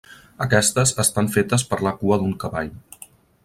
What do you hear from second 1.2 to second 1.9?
fetes per